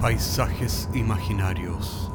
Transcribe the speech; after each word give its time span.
Paisajes 0.00 0.90
imaginarios. 0.92 2.12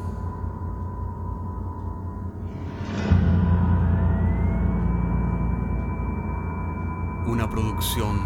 Una 7.26 7.49
producción 7.49 8.20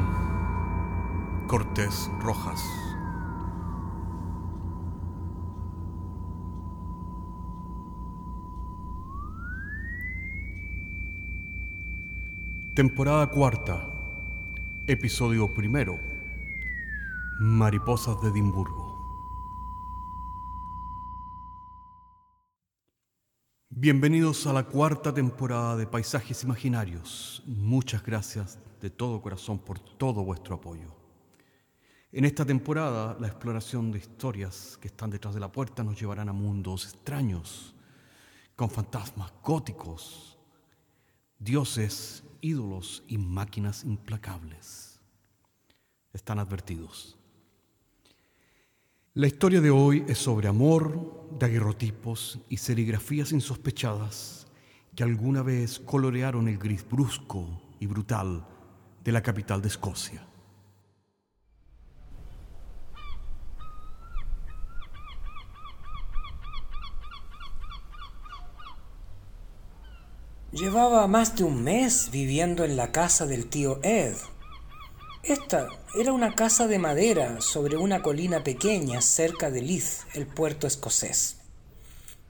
Cortés 1.48 2.12
Rojas. 2.20 2.62
Temporada 12.74 13.28
cuarta, 13.28 13.88
episodio 14.86 15.54
primero. 15.54 15.98
Mariposas 17.40 18.22
de 18.22 18.30
Edimburgo. 18.30 18.85
Bienvenidos 23.86 24.48
a 24.48 24.52
la 24.52 24.64
cuarta 24.64 25.14
temporada 25.14 25.76
de 25.78 25.86
Paisajes 25.86 26.44
Imaginarios. 26.44 27.44
Muchas 27.46 28.04
gracias 28.04 28.58
de 28.82 28.90
todo 28.90 29.22
corazón 29.22 29.60
por 29.60 29.78
todo 29.78 30.24
vuestro 30.24 30.56
apoyo. 30.56 30.88
En 32.12 32.26
esta 32.26 32.44
temporada, 32.44 33.16
la 33.20 33.28
exploración 33.28 33.92
de 33.92 34.00
historias 34.00 34.80
que 34.82 34.88
están 34.88 35.12
detrás 35.12 35.36
de 35.36 35.40
la 35.40 35.52
puerta 35.52 35.84
nos 35.84 36.00
llevarán 36.00 36.30
a 36.30 36.34
mundos 36.34 36.86
extraños, 36.86 37.76
con 38.56 38.72
fantasmas 38.72 39.32
góticos, 39.44 40.40
dioses, 41.38 42.24
ídolos 42.42 43.04
y 43.08 43.20
máquinas 43.20 43.84
implacables. 43.84 45.00
Están 46.12 46.40
advertidos. 46.40 47.20
La 49.18 49.28
historia 49.28 49.62
de 49.62 49.72
hoy 49.72 50.04
es 50.10 50.18
sobre 50.18 50.50
amor, 50.50 51.30
daguerrotipos 51.40 52.38
y 52.50 52.58
serigrafías 52.58 53.32
insospechadas 53.32 54.46
que 54.94 55.04
alguna 55.04 55.42
vez 55.42 55.80
colorearon 55.80 56.50
el 56.50 56.58
gris 56.58 56.86
brusco 56.86 57.62
y 57.80 57.86
brutal 57.88 58.46
de 59.06 59.12
la 59.14 59.24
capital 59.24 59.62
de 59.62 59.70
Escocia. 59.70 60.28
Llevaba 70.52 71.08
más 71.08 71.38
de 71.38 71.46
un 71.46 71.64
mes 71.64 72.10
viviendo 72.12 72.66
en 72.66 72.76
la 72.76 72.92
casa 72.92 73.26
del 73.26 73.46
tío 73.46 73.80
Ed. 73.82 74.18
Esta 75.28 75.70
era 76.00 76.14
una 76.14 76.36
casa 76.36 76.68
de 76.68 76.78
madera 76.78 77.42
sobre 77.42 77.78
una 77.78 78.04
colina 78.04 78.44
pequeña 78.44 79.02
cerca 79.02 79.50
de 79.50 79.64
Leith, 79.64 80.04
el 80.14 80.28
puerto 80.28 80.68
escocés. 80.68 81.38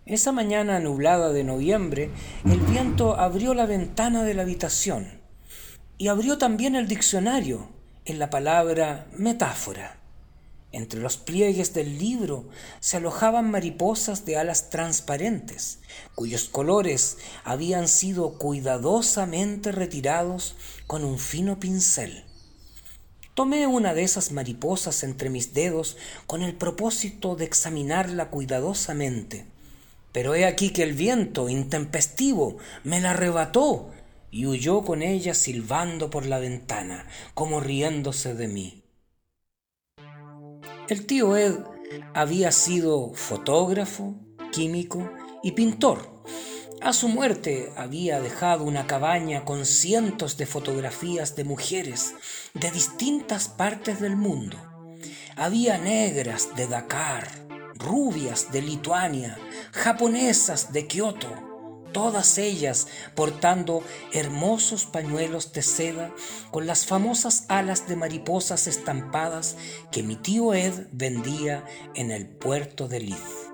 Esa 0.05 0.31
mañana 0.31 0.79
nublada 0.79 1.33
de 1.33 1.43
noviembre, 1.43 2.09
el 2.45 2.61
viento 2.61 3.19
abrió 3.19 3.53
la 3.53 3.65
ventana 3.65 4.23
de 4.23 4.33
la 4.33 4.43
habitación 4.43 5.19
y 5.97 6.07
abrió 6.07 6.37
también 6.37 6.77
el 6.77 6.87
diccionario 6.87 7.67
en 8.05 8.17
la 8.17 8.29
palabra 8.29 9.07
metáfora. 9.17 9.99
Entre 10.71 11.01
los 11.01 11.17
pliegues 11.17 11.73
del 11.73 11.99
libro 11.99 12.47
se 12.79 12.95
alojaban 12.95 13.51
mariposas 13.51 14.23
de 14.23 14.37
alas 14.37 14.69
transparentes, 14.69 15.79
cuyos 16.15 16.47
colores 16.47 17.17
habían 17.43 17.89
sido 17.89 18.37
cuidadosamente 18.37 19.73
retirados 19.73 20.55
con 20.87 21.03
un 21.03 21.19
fino 21.19 21.59
pincel. 21.59 22.23
Tomé 23.35 23.67
una 23.67 23.93
de 23.93 24.03
esas 24.03 24.31
mariposas 24.31 25.03
entre 25.03 25.29
mis 25.29 25.53
dedos 25.53 25.97
con 26.25 26.41
el 26.41 26.55
propósito 26.55 27.35
de 27.35 27.43
examinarla 27.43 28.29
cuidadosamente. 28.29 29.45
Pero 30.13 30.35
he 30.35 30.45
aquí 30.45 30.69
que 30.69 30.83
el 30.83 30.93
viento 30.93 31.49
intempestivo 31.49 32.57
me 32.85 33.01
la 33.01 33.11
arrebató 33.11 33.91
y 34.31 34.45
huyó 34.45 34.83
con 34.83 35.01
ella 35.01 35.33
silbando 35.33 36.09
por 36.09 36.25
la 36.25 36.39
ventana, 36.39 37.07
como 37.33 37.59
riéndose 37.59 38.35
de 38.35 38.47
mí. 38.47 38.83
El 40.87 41.05
tío 41.05 41.35
Ed 41.35 41.57
había 42.13 42.53
sido 42.53 43.13
fotógrafo, 43.15 44.15
químico 44.53 45.11
y 45.43 45.51
pintor. 45.51 46.23
A 46.81 46.93
su 46.93 47.07
muerte 47.07 47.71
había 47.77 48.19
dejado 48.19 48.63
una 48.63 48.85
cabaña 48.85 49.45
con 49.45 49.65
cientos 49.65 50.37
de 50.37 50.45
fotografías 50.45 51.35
de 51.35 51.43
mujeres 51.43 52.13
de 52.53 52.69
distintas 52.69 53.47
partes 53.47 53.99
del 53.99 54.15
mundo. 54.15 54.57
Había 55.35 55.77
negras 55.77 56.55
de 56.55 56.67
Dakar, 56.67 57.27
rubias 57.75 58.51
de 58.51 58.61
Lituania, 58.61 59.37
japonesas 59.71 60.73
de 60.73 60.85
Kioto, 60.85 61.29
todas 61.91 62.37
ellas 62.37 62.87
portando 63.15 63.81
hermosos 64.11 64.85
pañuelos 64.85 65.53
de 65.53 65.61
seda 65.61 66.13
con 66.51 66.67
las 66.67 66.85
famosas 66.85 67.45
alas 67.47 67.87
de 67.87 67.95
mariposas 67.95 68.67
estampadas 68.67 69.55
que 69.91 70.03
mi 70.03 70.17
tío 70.17 70.53
Ed 70.53 70.87
vendía 70.91 71.63
en 71.95 72.11
el 72.11 72.27
puerto 72.27 72.89
de 72.89 72.99
Leith. 72.99 73.44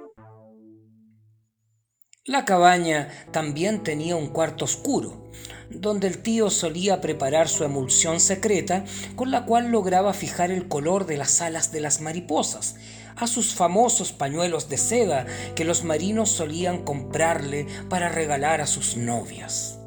La 2.25 2.45
cabaña 2.45 3.09
también 3.31 3.81
tenía 3.81 4.15
un 4.15 4.27
cuarto 4.27 4.65
oscuro, 4.65 5.31
donde 5.71 6.05
el 6.05 6.19
tío 6.21 6.51
solía 6.51 7.01
preparar 7.01 7.49
su 7.49 7.63
emulsión 7.63 8.19
secreta 8.19 8.85
con 9.15 9.31
la 9.31 9.47
cual 9.47 9.71
lograba 9.71 10.13
fijar 10.13 10.51
el 10.51 10.67
color 10.67 11.07
de 11.07 11.17
las 11.17 11.41
alas 11.41 11.71
de 11.71 11.81
las 11.81 11.99
mariposas, 11.99 12.75
a 13.15 13.25
sus 13.25 13.55
famosos 13.55 14.11
pañuelos 14.11 14.69
de 14.69 14.77
seda 14.77 15.25
que 15.55 15.65
los 15.65 15.83
marinos 15.83 16.29
solían 16.29 16.83
comprarle 16.83 17.65
para 17.89 18.07
regalar 18.07 18.61
a 18.61 18.67
sus 18.67 18.97
novias. 18.97 19.79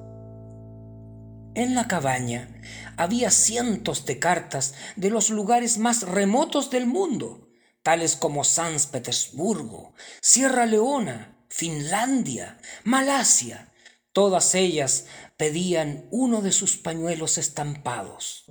En 1.55 1.77
la 1.77 1.87
cabaña 1.87 2.49
había 2.97 3.31
cientos 3.31 4.07
de 4.07 4.19
cartas 4.19 4.75
de 4.97 5.09
los 5.09 5.31
lugares 5.31 5.79
más 5.79 6.03
remotos 6.03 6.69
del 6.71 6.87
mundo, 6.87 7.49
tales 7.85 8.17
como 8.17 8.43
San 8.43 8.75
Petersburgo, 8.91 9.95
Sierra 10.21 10.67
Leona, 10.67 11.34
Finlandia, 11.49 12.59
Malasia. 12.85 13.73
Todas 14.13 14.55
ellas 14.55 15.07
pedían 15.37 16.07
uno 16.11 16.41
de 16.41 16.53
sus 16.53 16.77
pañuelos 16.77 17.39
estampados. 17.39 18.45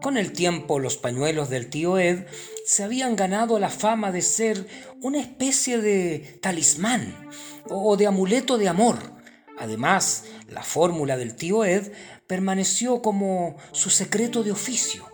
Con 0.00 0.16
el 0.16 0.32
tiempo 0.32 0.78
los 0.78 0.96
pañuelos 0.96 1.50
del 1.50 1.68
tío 1.68 1.98
Ed 1.98 2.26
se 2.64 2.84
habían 2.84 3.16
ganado 3.16 3.58
la 3.58 3.68
fama 3.68 4.12
de 4.12 4.22
ser 4.22 4.66
una 5.02 5.20
especie 5.20 5.78
de 5.78 6.38
talismán 6.40 7.28
o 7.68 7.96
de 7.96 8.06
amuleto 8.06 8.58
de 8.58 8.68
amor. 8.68 8.98
Además, 9.58 10.24
la 10.48 10.62
fórmula 10.62 11.16
del 11.16 11.34
tío 11.34 11.64
Ed 11.64 11.92
permaneció 12.28 13.02
como 13.02 13.56
su 13.72 13.90
secreto 13.90 14.44
de 14.44 14.52
oficio, 14.52 15.08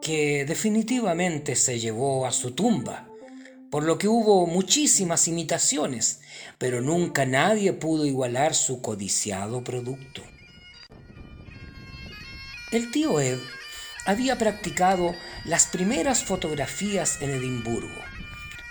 que 0.00 0.46
definitivamente 0.46 1.54
se 1.54 1.78
llevó 1.78 2.24
a 2.26 2.32
su 2.32 2.52
tumba, 2.52 3.11
por 3.72 3.84
lo 3.84 3.96
que 3.96 4.06
hubo 4.06 4.46
muchísimas 4.46 5.28
imitaciones, 5.28 6.20
pero 6.58 6.82
nunca 6.82 7.24
nadie 7.24 7.72
pudo 7.72 8.04
igualar 8.04 8.54
su 8.54 8.82
codiciado 8.82 9.64
producto. 9.64 10.22
El 12.70 12.90
tío 12.90 13.18
Ed 13.18 13.38
había 14.04 14.36
practicado 14.36 15.14
las 15.46 15.64
primeras 15.64 16.22
fotografías 16.22 17.22
en 17.22 17.30
Edimburgo. 17.30 17.98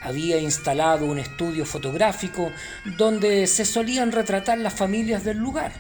Había 0.02 0.38
instalado 0.38 1.08
un 1.08 1.18
estudio 1.18 1.66
fotográfico 1.66 2.52
donde 2.96 3.48
se 3.48 3.66
solían 3.66 4.12
retratar 4.12 4.60
las 4.60 4.76
familias 4.76 5.24
del 5.24 5.38
lugar. 5.40 5.74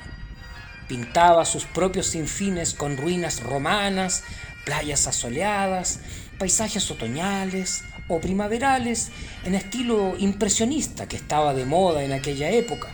Pintaba 0.87 1.45
sus 1.45 1.65
propios 1.65 2.07
sinfines 2.07 2.73
con 2.73 2.97
ruinas 2.97 3.43
romanas, 3.43 4.23
playas 4.65 5.05
asoleadas, 5.05 5.99
paisajes 6.39 6.89
otoñales 6.89 7.83
o 8.07 8.19
primaverales 8.19 9.11
en 9.45 9.55
estilo 9.55 10.15
impresionista 10.17 11.07
que 11.07 11.15
estaba 11.15 11.53
de 11.53 11.65
moda 11.65 12.03
en 12.03 12.11
aquella 12.11 12.49
época, 12.49 12.89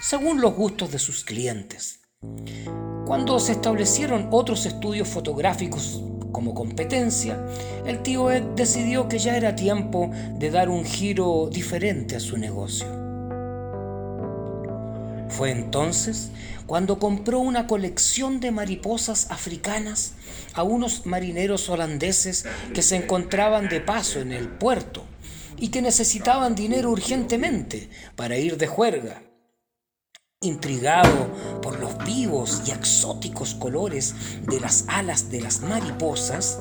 según 0.00 0.40
los 0.40 0.54
gustos 0.54 0.92
de 0.92 0.98
sus 0.98 1.24
clientes. 1.24 2.00
Cuando 3.04 3.38
se 3.40 3.52
establecieron 3.52 4.28
otros 4.30 4.64
estudios 4.66 5.08
fotográficos 5.08 6.02
como 6.30 6.54
competencia, 6.54 7.44
el 7.86 8.02
tío 8.02 8.30
Ed 8.30 8.42
decidió 8.56 9.08
que 9.08 9.18
ya 9.18 9.36
era 9.36 9.54
tiempo 9.54 10.10
de 10.38 10.50
dar 10.50 10.68
un 10.68 10.84
giro 10.84 11.48
diferente 11.50 12.16
a 12.16 12.20
su 12.20 12.38
negocio. 12.38 13.01
Fue 15.36 15.50
entonces 15.50 16.30
cuando 16.66 16.98
compró 16.98 17.38
una 17.38 17.66
colección 17.66 18.38
de 18.40 18.50
mariposas 18.50 19.30
africanas 19.30 20.12
a 20.52 20.62
unos 20.62 21.06
marineros 21.06 21.68
holandeses 21.70 22.44
que 22.74 22.82
se 22.82 22.96
encontraban 22.96 23.68
de 23.68 23.80
paso 23.80 24.20
en 24.20 24.32
el 24.32 24.48
puerto 24.48 25.04
y 25.56 25.68
que 25.68 25.80
necesitaban 25.80 26.54
dinero 26.54 26.90
urgentemente 26.90 27.88
para 28.14 28.36
ir 28.36 28.58
de 28.58 28.66
juerga. 28.66 29.22
Intrigado 30.42 31.30
por 31.62 31.78
los 31.78 31.96
vivos 32.04 32.62
y 32.66 32.72
exóticos 32.72 33.54
colores 33.54 34.14
de 34.42 34.60
las 34.60 34.84
alas 34.88 35.30
de 35.30 35.40
las 35.40 35.60
mariposas, 35.60 36.58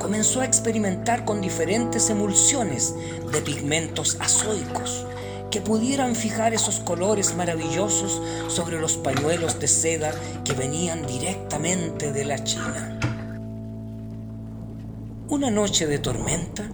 comenzó 0.00 0.40
a 0.40 0.46
experimentar 0.46 1.24
con 1.24 1.40
diferentes 1.40 2.08
emulsiones 2.08 2.94
de 3.32 3.42
pigmentos 3.42 4.16
azoicos 4.20 5.06
que 5.50 5.60
pudieran 5.60 6.14
fijar 6.14 6.54
esos 6.54 6.80
colores 6.80 7.34
maravillosos 7.34 8.20
sobre 8.48 8.80
los 8.80 8.96
pañuelos 8.96 9.58
de 9.60 9.68
seda 9.68 10.14
que 10.44 10.52
venían 10.52 11.06
directamente 11.06 12.12
de 12.12 12.24
la 12.24 12.42
China. 12.44 12.98
Una 15.28 15.50
noche 15.50 15.86
de 15.86 15.98
tormenta, 15.98 16.70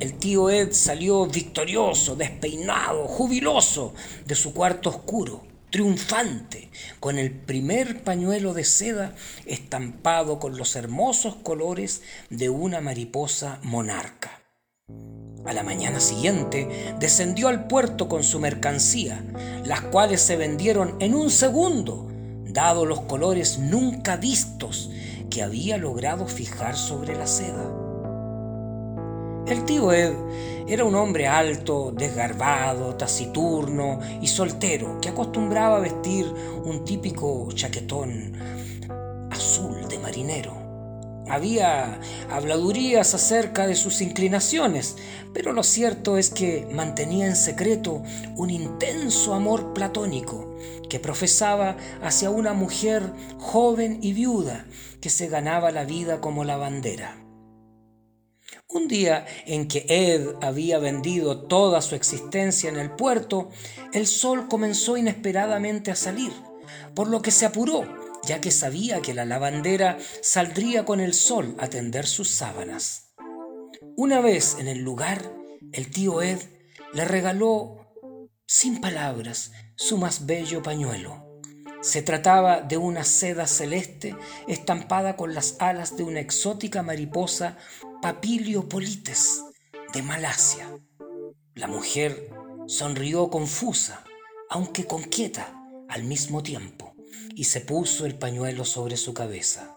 el 0.00 0.14
tío 0.14 0.50
Ed 0.50 0.72
salió 0.72 1.26
victorioso, 1.26 2.16
despeinado, 2.16 3.06
jubiloso 3.06 3.94
de 4.24 4.34
su 4.34 4.52
cuarto 4.52 4.90
oscuro 4.90 5.52
triunfante, 5.72 6.70
con 7.00 7.18
el 7.18 7.32
primer 7.32 8.04
pañuelo 8.04 8.52
de 8.52 8.62
seda 8.62 9.14
estampado 9.46 10.38
con 10.38 10.58
los 10.58 10.76
hermosos 10.76 11.36
colores 11.36 12.02
de 12.28 12.50
una 12.50 12.82
mariposa 12.82 13.58
monarca. 13.62 14.41
A 15.44 15.52
la 15.52 15.62
mañana 15.64 15.98
siguiente 15.98 16.94
descendió 17.00 17.48
al 17.48 17.66
puerto 17.66 18.08
con 18.08 18.22
su 18.22 18.38
mercancía, 18.38 19.24
las 19.64 19.80
cuales 19.80 20.20
se 20.20 20.36
vendieron 20.36 20.94
en 21.00 21.14
un 21.14 21.30
segundo, 21.30 22.08
dado 22.46 22.86
los 22.86 23.00
colores 23.02 23.58
nunca 23.58 24.16
vistos 24.16 24.90
que 25.30 25.42
había 25.42 25.78
logrado 25.78 26.26
fijar 26.26 26.76
sobre 26.76 27.16
la 27.16 27.26
seda. 27.26 27.72
El 29.46 29.64
tío 29.64 29.92
Ed 29.92 30.12
era 30.68 30.84
un 30.84 30.94
hombre 30.94 31.26
alto, 31.26 31.90
desgarbado, 31.90 32.94
taciturno 32.94 33.98
y 34.20 34.28
soltero, 34.28 35.00
que 35.00 35.08
acostumbraba 35.08 35.78
a 35.78 35.80
vestir 35.80 36.32
un 36.64 36.84
típico 36.84 37.48
chaquetón 37.52 38.32
azul 39.30 39.88
de 39.88 39.98
marinero. 39.98 40.61
Había 41.32 41.98
habladurías 42.28 43.14
acerca 43.14 43.66
de 43.66 43.74
sus 43.74 44.02
inclinaciones, 44.02 44.96
pero 45.32 45.54
lo 45.54 45.62
cierto 45.62 46.18
es 46.18 46.28
que 46.28 46.68
mantenía 46.70 47.26
en 47.26 47.36
secreto 47.36 48.02
un 48.36 48.50
intenso 48.50 49.32
amor 49.32 49.72
platónico 49.72 50.54
que 50.90 51.00
profesaba 51.00 51.78
hacia 52.02 52.28
una 52.28 52.52
mujer 52.52 53.14
joven 53.38 53.98
y 54.02 54.12
viuda 54.12 54.66
que 55.00 55.08
se 55.08 55.28
ganaba 55.28 55.70
la 55.70 55.84
vida 55.84 56.20
como 56.20 56.44
lavandera. 56.44 57.16
Un 58.68 58.86
día 58.86 59.24
en 59.46 59.68
que 59.68 59.86
Ed 59.88 60.34
había 60.42 60.78
vendido 60.80 61.46
toda 61.46 61.80
su 61.80 61.94
existencia 61.94 62.68
en 62.68 62.76
el 62.76 62.90
puerto, 62.90 63.48
el 63.94 64.06
sol 64.06 64.48
comenzó 64.48 64.98
inesperadamente 64.98 65.90
a 65.90 65.96
salir, 65.96 66.32
por 66.94 67.08
lo 67.08 67.22
que 67.22 67.30
se 67.30 67.46
apuró, 67.46 68.01
ya 68.24 68.40
que 68.40 68.50
sabía 68.50 69.02
que 69.02 69.14
la 69.14 69.24
lavandera 69.24 69.98
saldría 70.20 70.84
con 70.84 71.00
el 71.00 71.14
sol 71.14 71.56
a 71.58 71.68
tender 71.68 72.06
sus 72.06 72.30
sábanas. 72.30 73.14
Una 73.96 74.20
vez 74.20 74.56
en 74.58 74.68
el 74.68 74.78
lugar, 74.78 75.32
el 75.72 75.90
tío 75.90 76.22
Ed 76.22 76.40
le 76.92 77.04
regaló, 77.04 77.92
sin 78.46 78.80
palabras, 78.80 79.52
su 79.76 79.98
más 79.98 80.26
bello 80.26 80.62
pañuelo. 80.62 81.40
Se 81.80 82.00
trataba 82.00 82.60
de 82.60 82.76
una 82.76 83.02
seda 83.02 83.46
celeste 83.46 84.14
estampada 84.46 85.16
con 85.16 85.34
las 85.34 85.56
alas 85.58 85.96
de 85.96 86.04
una 86.04 86.20
exótica 86.20 86.82
mariposa 86.82 87.56
Papilio 88.00 88.68
Polites 88.68 89.42
de 89.92 90.02
Malasia. 90.02 90.68
La 91.54 91.66
mujer 91.66 92.30
sonrió 92.66 93.30
confusa, 93.30 94.04
aunque 94.48 94.86
conquieta 94.86 95.54
al 95.88 96.04
mismo 96.04 96.42
tiempo, 96.42 96.91
y 97.34 97.44
se 97.44 97.60
puso 97.60 98.06
el 98.06 98.14
pañuelo 98.16 98.64
sobre 98.64 98.96
su 98.96 99.14
cabeza. 99.14 99.76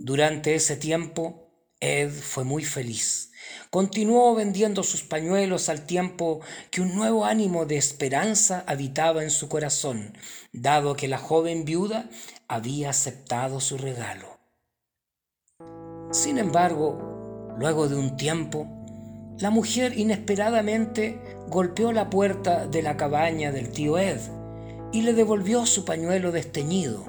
Durante 0.00 0.54
ese 0.54 0.76
tiempo, 0.76 1.50
Ed 1.80 2.10
fue 2.10 2.44
muy 2.44 2.64
feliz 2.64 3.32
Continuó 3.70 4.34
vendiendo 4.34 4.82
sus 4.82 5.02
pañuelos 5.02 5.68
al 5.68 5.84
tiempo 5.84 6.40
que 6.70 6.80
un 6.80 6.94
nuevo 6.94 7.24
ánimo 7.24 7.66
de 7.66 7.76
esperanza 7.76 8.64
habitaba 8.66 9.22
en 9.22 9.30
su 9.30 9.48
corazón, 9.48 10.16
dado 10.52 10.94
que 10.94 11.08
la 11.08 11.18
joven 11.18 11.64
viuda 11.64 12.08
había 12.46 12.90
aceptado 12.90 13.60
su 13.60 13.76
regalo. 13.76 14.38
Sin 16.12 16.38
embargo, 16.38 17.54
luego 17.58 17.88
de 17.88 17.96
un 17.96 18.16
tiempo, 18.16 18.68
la 19.38 19.50
mujer 19.50 19.98
inesperadamente 19.98 21.20
golpeó 21.48 21.90
la 21.92 22.08
puerta 22.10 22.68
de 22.68 22.82
la 22.82 22.96
cabaña 22.96 23.50
del 23.50 23.70
tío 23.72 23.98
Ed 23.98 24.20
y 24.94 25.02
le 25.02 25.12
devolvió 25.12 25.66
su 25.66 25.84
pañuelo 25.84 26.30
desteñido 26.30 27.04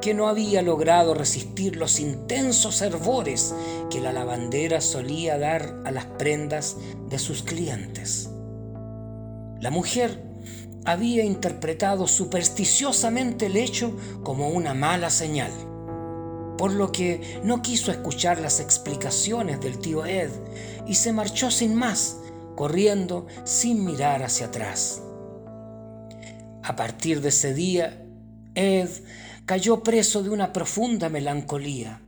que 0.00 0.14
no 0.14 0.28
había 0.28 0.62
logrado 0.62 1.14
resistir 1.14 1.74
los 1.74 1.98
intensos 1.98 2.80
hervores 2.80 3.52
que 3.90 4.00
la 4.00 4.12
lavandera 4.12 4.80
solía 4.80 5.36
dar 5.36 5.80
a 5.84 5.90
las 5.90 6.04
prendas 6.06 6.76
de 7.08 7.18
sus 7.18 7.42
clientes. 7.42 8.30
La 9.60 9.70
mujer 9.72 10.22
había 10.84 11.24
interpretado 11.24 12.06
supersticiosamente 12.06 13.46
el 13.46 13.56
hecho 13.56 13.96
como 14.22 14.50
una 14.50 14.72
mala 14.72 15.10
señal, 15.10 15.50
por 16.56 16.72
lo 16.72 16.92
que 16.92 17.40
no 17.42 17.62
quiso 17.62 17.90
escuchar 17.90 18.40
las 18.40 18.60
explicaciones 18.60 19.60
del 19.60 19.78
tío 19.78 20.06
Ed 20.06 20.30
y 20.86 20.94
se 20.94 21.12
marchó 21.12 21.50
sin 21.50 21.74
más, 21.74 22.18
corriendo 22.54 23.26
sin 23.42 23.84
mirar 23.84 24.22
hacia 24.22 24.46
atrás. 24.46 25.03
A 26.66 26.76
partir 26.76 27.20
de 27.20 27.28
ese 27.28 27.52
día, 27.52 28.02
Ed 28.54 28.88
cayó 29.44 29.82
preso 29.82 30.22
de 30.22 30.30
una 30.30 30.50
profunda 30.54 31.10
melancolía. 31.10 32.00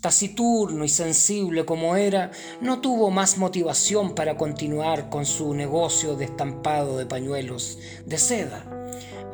Taciturno 0.00 0.86
y 0.86 0.88
sensible 0.88 1.66
como 1.66 1.96
era, 1.96 2.30
no 2.62 2.80
tuvo 2.80 3.10
más 3.10 3.36
motivación 3.36 4.14
para 4.14 4.38
continuar 4.38 5.10
con 5.10 5.26
su 5.26 5.52
negocio 5.52 6.16
de 6.16 6.24
estampado 6.24 6.96
de 6.96 7.04
pañuelos 7.04 7.78
de 8.06 8.16
seda. 8.16 8.64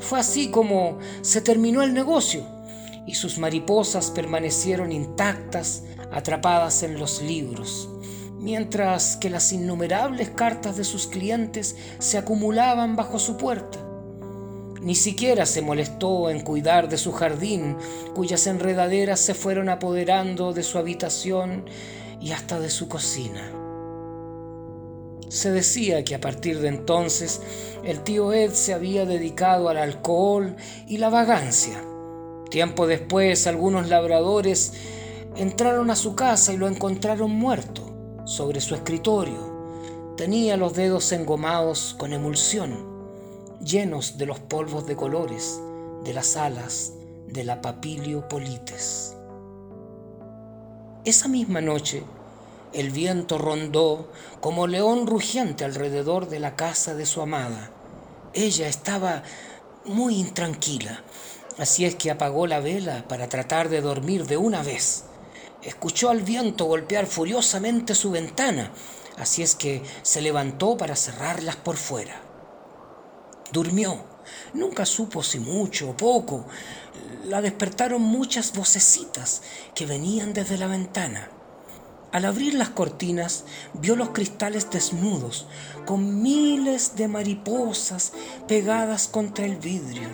Fue 0.00 0.18
así 0.18 0.50
como 0.50 0.98
se 1.22 1.40
terminó 1.42 1.84
el 1.84 1.94
negocio 1.94 2.44
y 3.06 3.14
sus 3.14 3.38
mariposas 3.38 4.10
permanecieron 4.10 4.90
intactas, 4.90 5.84
atrapadas 6.10 6.82
en 6.82 6.98
los 6.98 7.22
libros, 7.22 7.88
mientras 8.40 9.16
que 9.16 9.30
las 9.30 9.52
innumerables 9.52 10.30
cartas 10.30 10.76
de 10.76 10.82
sus 10.82 11.06
clientes 11.06 11.76
se 12.00 12.18
acumulaban 12.18 12.96
bajo 12.96 13.20
su 13.20 13.36
puerta. 13.36 13.85
Ni 14.86 14.94
siquiera 14.94 15.46
se 15.46 15.62
molestó 15.62 16.30
en 16.30 16.42
cuidar 16.42 16.88
de 16.88 16.96
su 16.96 17.10
jardín, 17.10 17.76
cuyas 18.14 18.46
enredaderas 18.46 19.18
se 19.18 19.34
fueron 19.34 19.68
apoderando 19.68 20.52
de 20.52 20.62
su 20.62 20.78
habitación 20.78 21.64
y 22.20 22.30
hasta 22.30 22.60
de 22.60 22.70
su 22.70 22.88
cocina. 22.88 23.50
Se 25.28 25.50
decía 25.50 26.04
que 26.04 26.14
a 26.14 26.20
partir 26.20 26.60
de 26.60 26.68
entonces 26.68 27.42
el 27.82 28.04
tío 28.04 28.32
Ed 28.32 28.52
se 28.52 28.74
había 28.74 29.06
dedicado 29.06 29.68
al 29.68 29.78
alcohol 29.78 30.54
y 30.86 30.98
la 30.98 31.10
vagancia. 31.10 31.82
Tiempo 32.48 32.86
después 32.86 33.48
algunos 33.48 33.88
labradores 33.88 34.72
entraron 35.34 35.90
a 35.90 35.96
su 35.96 36.14
casa 36.14 36.52
y 36.52 36.58
lo 36.58 36.68
encontraron 36.68 37.32
muerto 37.32 38.22
sobre 38.24 38.60
su 38.60 38.76
escritorio. 38.76 40.14
Tenía 40.16 40.56
los 40.56 40.74
dedos 40.74 41.10
engomados 41.10 41.96
con 41.98 42.12
emulsión 42.12 42.95
llenos 43.66 44.16
de 44.16 44.26
los 44.26 44.38
polvos 44.38 44.86
de 44.86 44.94
colores 44.94 45.60
de 46.04 46.14
las 46.14 46.36
alas 46.36 46.92
de 47.26 47.42
la 47.42 47.60
papilio 47.60 48.28
polites. 48.28 49.16
Esa 51.04 51.26
misma 51.26 51.60
noche, 51.60 52.04
el 52.72 52.90
viento 52.90 53.38
rondó 53.38 54.12
como 54.40 54.68
león 54.68 55.08
rugiente 55.08 55.64
alrededor 55.64 56.28
de 56.28 56.38
la 56.38 56.54
casa 56.54 56.94
de 56.94 57.06
su 57.06 57.20
amada. 57.20 57.70
Ella 58.34 58.68
estaba 58.68 59.24
muy 59.84 60.14
intranquila, 60.14 61.02
así 61.58 61.84
es 61.84 61.96
que 61.96 62.12
apagó 62.12 62.46
la 62.46 62.60
vela 62.60 63.04
para 63.08 63.28
tratar 63.28 63.68
de 63.68 63.80
dormir 63.80 64.26
de 64.26 64.36
una 64.36 64.62
vez. 64.62 65.04
Escuchó 65.62 66.10
al 66.10 66.22
viento 66.22 66.66
golpear 66.66 67.06
furiosamente 67.06 67.96
su 67.96 68.12
ventana, 68.12 68.70
así 69.18 69.42
es 69.42 69.56
que 69.56 69.82
se 70.02 70.20
levantó 70.20 70.76
para 70.76 70.94
cerrarlas 70.94 71.56
por 71.56 71.76
fuera. 71.76 72.25
Durmió. 73.52 74.04
Nunca 74.54 74.84
supo 74.86 75.22
si 75.22 75.38
mucho 75.38 75.90
o 75.90 75.96
poco. 75.96 76.46
La 77.24 77.40
despertaron 77.40 78.02
muchas 78.02 78.52
vocecitas 78.52 79.42
que 79.74 79.86
venían 79.86 80.32
desde 80.32 80.58
la 80.58 80.66
ventana. 80.66 81.30
Al 82.12 82.24
abrir 82.24 82.54
las 82.54 82.70
cortinas 82.70 83.44
vio 83.74 83.96
los 83.96 84.10
cristales 84.10 84.70
desnudos, 84.70 85.46
con 85.84 86.22
miles 86.22 86.96
de 86.96 87.08
mariposas 87.08 88.12
pegadas 88.48 89.06
contra 89.08 89.44
el 89.44 89.56
vidrio, 89.56 90.08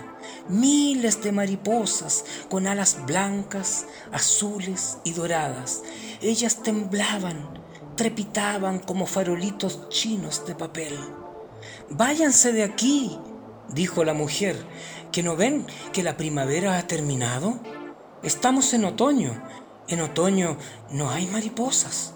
miles 0.49 1.23
de 1.23 1.31
mariposas 1.31 2.25
con 2.49 2.67
alas 2.67 2.97
blancas, 3.05 3.85
azules 4.11 4.97
y 5.05 5.13
doradas. 5.13 5.83
Ellas 6.21 6.61
temblaban, 6.63 7.47
trepitaban 7.95 8.79
como 8.79 9.05
farolitos 9.05 9.87
chinos 9.89 10.45
de 10.45 10.55
papel. 10.55 10.97
Váyanse 11.89 12.53
de 12.53 12.63
aquí, 12.63 13.19
dijo 13.69 14.03
la 14.03 14.13
mujer, 14.13 14.55
¿que 15.11 15.23
no 15.23 15.35
ven 15.35 15.65
que 15.91 16.03
la 16.03 16.17
primavera 16.17 16.77
ha 16.77 16.87
terminado? 16.87 17.59
Estamos 18.23 18.73
en 18.73 18.85
otoño. 18.85 19.43
En 19.87 20.01
otoño 20.01 20.57
no 20.91 21.09
hay 21.09 21.27
mariposas. 21.27 22.13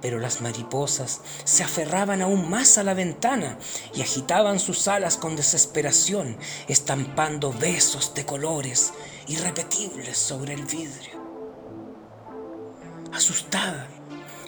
Pero 0.00 0.18
las 0.18 0.40
mariposas 0.40 1.20
se 1.44 1.62
aferraban 1.62 2.20
aún 2.20 2.50
más 2.50 2.78
a 2.78 2.82
la 2.82 2.94
ventana 2.94 3.58
y 3.94 4.02
agitaban 4.02 4.58
sus 4.60 4.88
alas 4.88 5.16
con 5.16 5.36
desesperación, 5.36 6.36
estampando 6.68 7.52
besos 7.52 8.14
de 8.14 8.26
colores 8.26 8.92
irrepetibles 9.28 10.18
sobre 10.18 10.54
el 10.54 10.64
vidrio. 10.64 11.22
Asustada, 13.12 13.88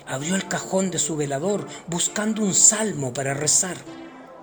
abrió 0.07 0.35
el 0.35 0.49
cajón 0.49 0.91
de 0.91 0.99
su 0.99 1.17
velador 1.17 1.67
buscando 1.87 2.43
un 2.43 2.55
salmo 2.55 3.13
para 3.13 3.35
rezar, 3.35 3.77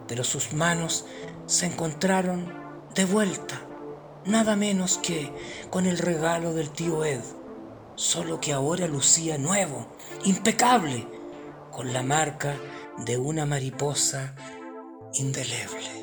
pero 0.07 0.23
sus 0.23 0.53
manos 0.53 1.05
se 1.45 1.65
encontraron 1.65 2.53
de 2.95 3.05
vuelta, 3.05 3.61
nada 4.25 4.55
menos 4.55 4.97
que 4.97 5.31
con 5.69 5.85
el 5.85 5.97
regalo 5.97 6.53
del 6.53 6.69
tío 6.69 7.05
Ed, 7.05 7.21
solo 7.95 8.39
que 8.39 8.53
ahora 8.53 8.87
lucía 8.87 9.37
nuevo, 9.37 9.87
impecable, 10.25 11.07
con 11.71 11.91
la 11.91 12.03
marca 12.03 12.55
de 13.05 13.17
una 13.17 13.45
mariposa 13.45 14.35
indeleble. 15.13 16.02